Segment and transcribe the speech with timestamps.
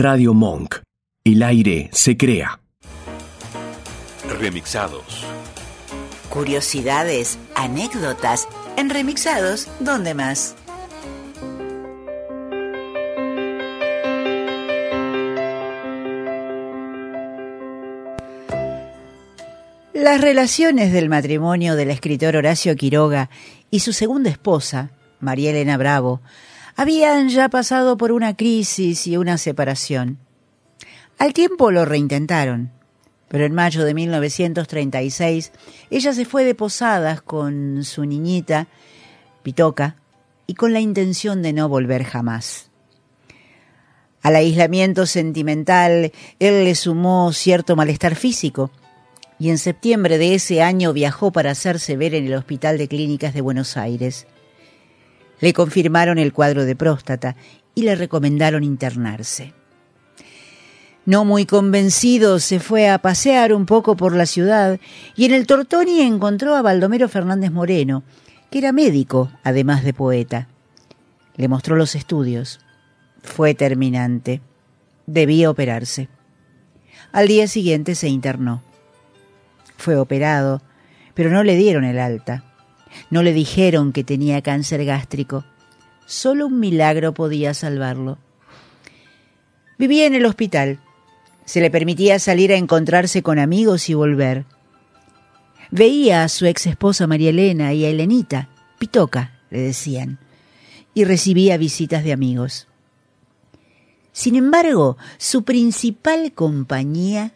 [0.00, 0.76] Radio Monk.
[1.24, 2.60] El aire se crea.
[4.38, 5.26] Remixados.
[6.30, 10.54] Curiosidades, anécdotas, en remixados, ¿dónde más?
[19.94, 23.30] Las relaciones del matrimonio del escritor Horacio Quiroga
[23.72, 26.20] y su segunda esposa, María Elena Bravo,
[26.78, 30.18] habían ya pasado por una crisis y una separación.
[31.18, 32.70] Al tiempo lo reintentaron,
[33.26, 35.50] pero en mayo de 1936
[35.90, 38.68] ella se fue de posadas con su niñita,
[39.42, 39.96] Pitoca,
[40.46, 42.70] y con la intención de no volver jamás.
[44.22, 48.70] Al aislamiento sentimental él le sumó cierto malestar físico,
[49.40, 53.34] y en septiembre de ese año viajó para hacerse ver en el Hospital de Clínicas
[53.34, 54.28] de Buenos Aires.
[55.40, 57.36] Le confirmaron el cuadro de próstata
[57.74, 59.54] y le recomendaron internarse.
[61.06, 64.78] No muy convencido, se fue a pasear un poco por la ciudad
[65.16, 68.02] y en el Tortoni encontró a Baldomero Fernández Moreno,
[68.50, 70.48] que era médico, además de poeta.
[71.36, 72.60] Le mostró los estudios.
[73.22, 74.42] Fue terminante.
[75.06, 76.08] Debía operarse.
[77.12, 78.62] Al día siguiente se internó.
[79.78, 80.60] Fue operado,
[81.14, 82.44] pero no le dieron el alta.
[83.10, 85.44] No le dijeron que tenía cáncer gástrico.
[86.06, 88.18] Solo un milagro podía salvarlo.
[89.78, 90.80] Vivía en el hospital.
[91.44, 94.44] Se le permitía salir a encontrarse con amigos y volver.
[95.70, 100.18] Veía a su ex esposa María Elena y a Elenita, Pitoca, le decían,
[100.94, 102.68] y recibía visitas de amigos.
[104.12, 107.32] Sin embargo, su principal compañía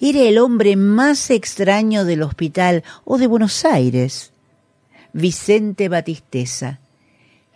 [0.00, 4.29] era el hombre más extraño del hospital o de Buenos Aires,
[5.12, 6.78] Vicente Batisteza,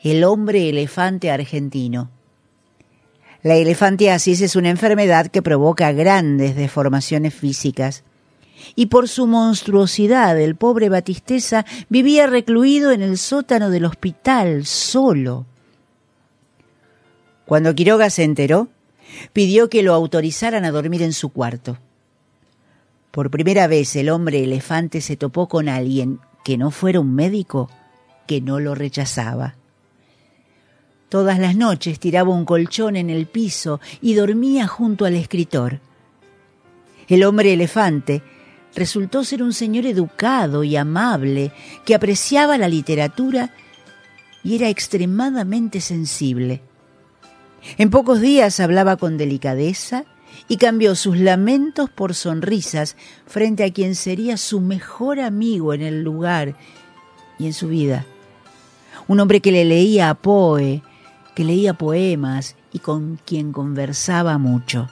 [0.02, 2.10] el hombre elefante argentino.
[3.42, 8.02] La elefantiasis es una enfermedad que provoca grandes deformaciones físicas.
[8.74, 15.46] Y por su monstruosidad, el pobre Batisteza vivía recluido en el sótano del hospital, solo.
[17.44, 18.68] Cuando Quiroga se enteró,
[19.32, 21.78] pidió que lo autorizaran a dormir en su cuarto.
[23.12, 27.68] Por primera vez el hombre elefante se topó con alguien que no fuera un médico
[28.28, 29.56] que no lo rechazaba.
[31.08, 35.80] Todas las noches tiraba un colchón en el piso y dormía junto al escritor.
[37.08, 38.22] El hombre elefante
[38.74, 41.52] resultó ser un señor educado y amable
[41.84, 43.50] que apreciaba la literatura
[44.42, 46.60] y era extremadamente sensible.
[47.78, 50.04] En pocos días hablaba con delicadeza
[50.48, 52.96] y cambió sus lamentos por sonrisas
[53.26, 56.54] frente a quien sería su mejor amigo en el lugar
[57.38, 58.04] y en su vida.
[59.08, 60.82] Un hombre que le leía a Poe,
[61.34, 64.88] que leía poemas y con quien conversaba mucho.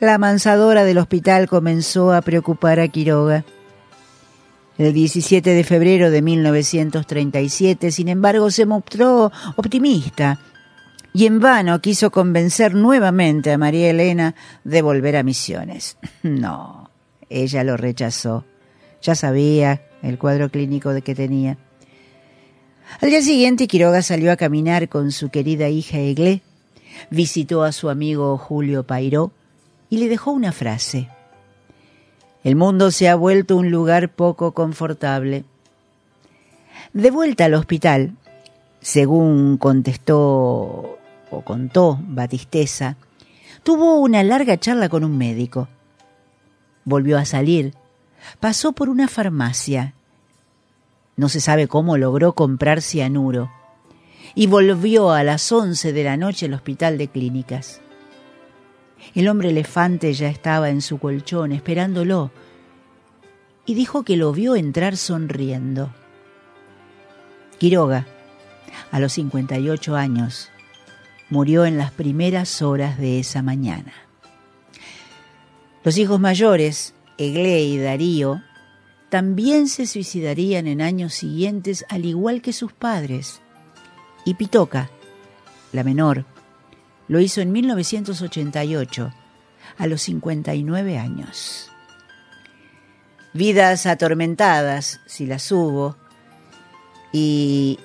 [0.00, 3.44] La mansadora del hospital comenzó a preocupar a Quiroga.
[4.76, 10.40] El 17 de febrero de 1937, sin embargo, se mostró optimista
[11.16, 15.96] y en vano quiso convencer nuevamente a María Elena de volver a Misiones.
[16.24, 16.90] No,
[17.30, 18.44] ella lo rechazó.
[19.00, 21.56] Ya sabía el cuadro clínico de que tenía.
[23.00, 26.42] Al día siguiente Quiroga salió a caminar con su querida hija Eglé,
[27.10, 29.30] visitó a su amigo Julio Pairó
[29.90, 31.08] y le dejó una frase.
[32.42, 35.44] El mundo se ha vuelto un lugar poco confortable.
[36.92, 38.16] De vuelta al hospital,
[38.80, 40.98] según contestó
[41.42, 42.96] contó Batisteza,
[43.62, 45.68] tuvo una larga charla con un médico.
[46.84, 47.74] Volvió a salir.
[48.40, 49.94] Pasó por una farmacia.
[51.16, 53.50] No se sabe cómo logró comprar cianuro.
[54.34, 57.80] Y volvió a las once de la noche al hospital de clínicas.
[59.14, 62.30] El hombre elefante ya estaba en su colchón esperándolo
[63.66, 65.90] y dijo que lo vio entrar sonriendo.
[67.58, 68.06] Quiroga,
[68.90, 70.50] a los 58 años,
[71.30, 73.92] murió en las primeras horas de esa mañana.
[75.82, 78.42] Los hijos mayores, Egle y Darío,
[79.10, 83.40] también se suicidarían en años siguientes al igual que sus padres.
[84.24, 84.90] Y Pitoca,
[85.72, 86.24] la menor,
[87.06, 89.12] lo hizo en 1988,
[89.78, 91.70] a los 59 años.
[93.32, 95.96] Vidas atormentadas, si las hubo,
[97.12, 97.78] y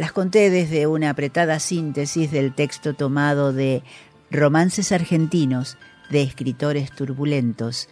[0.00, 3.82] las conté desde una apretada síntesis del texto tomado de
[4.30, 5.76] Romances Argentinos
[6.08, 7.86] de Escritores Turbulentos,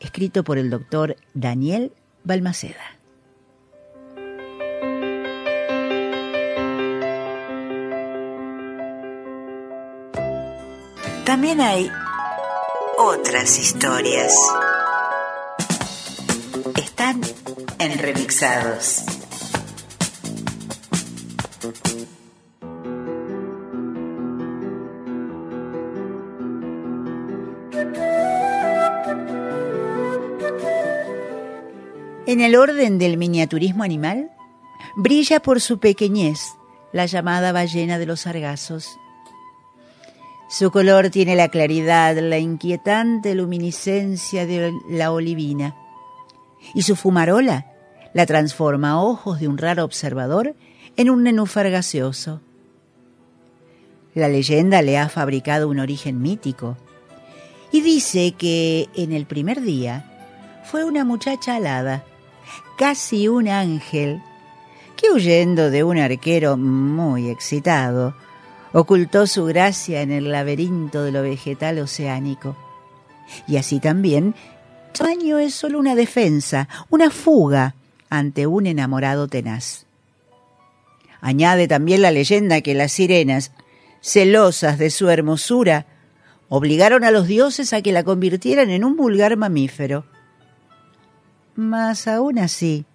[0.00, 1.92] escrito por el doctor Daniel
[2.24, 2.98] Balmaceda.
[11.24, 11.92] también hay
[12.96, 14.34] otras historias.
[16.74, 17.20] Están
[17.78, 19.17] en remixados.
[32.28, 34.30] En el orden del miniaturismo animal,
[34.96, 36.38] brilla por su pequeñez
[36.92, 38.98] la llamada ballena de los sargazos.
[40.50, 45.74] Su color tiene la claridad, la inquietante luminiscencia de la olivina,
[46.74, 47.72] y su fumarola
[48.12, 50.54] la transforma a ojos de un raro observador
[50.98, 52.42] en un nenúfar gaseoso.
[54.12, 56.76] La leyenda le ha fabricado un origen mítico
[57.72, 60.04] y dice que en el primer día
[60.64, 62.04] fue una muchacha alada
[62.78, 64.22] casi un ángel,
[64.96, 68.14] que huyendo de un arquero muy excitado,
[68.72, 72.56] ocultó su gracia en el laberinto de lo vegetal oceánico.
[73.48, 74.36] Y así también,
[74.92, 77.74] su año es solo una defensa, una fuga
[78.10, 79.86] ante un enamorado tenaz.
[81.20, 83.50] Añade también la leyenda que las sirenas,
[84.00, 85.86] celosas de su hermosura,
[86.48, 90.04] obligaron a los dioses a que la convirtieran en un vulgar mamífero
[91.58, 92.86] mas aún así,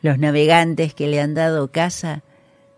[0.00, 2.22] los navegantes que le han dado casa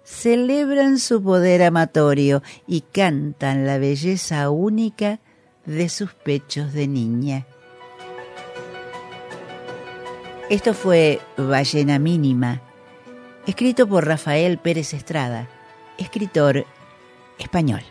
[0.05, 5.21] celebran su poder amatorio y cantan la belleza única
[5.67, 7.47] de sus pechos de niña.
[10.49, 12.63] Esto fue Ballena Mínima,
[13.47, 15.47] escrito por Rafael Pérez Estrada,
[15.99, 16.65] escritor
[17.39, 17.83] español.